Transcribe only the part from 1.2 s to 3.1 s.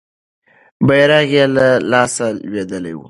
یې له لاسه لوېدلی وو.